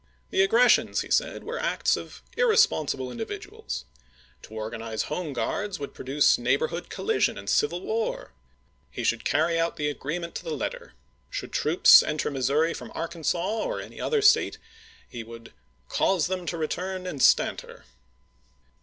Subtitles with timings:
[0.31, 3.85] The aggi^essions, he said, were acts of irresponsible individuals.
[4.41, 8.31] To organize Home Guards would pro duce neighborhood collision and civil war.
[8.89, 10.93] He should carry out the agreement to the letter.
[10.97, 11.27] ^rne*Y.
[11.29, 13.85] Should troops cutcr Missouri from Arkansas or May29,f86i.
[13.85, 14.57] any other State
[15.07, 15.53] he would"
[15.87, 17.19] cause them to return IIL, p.
[17.19, 17.83] 380." instanter."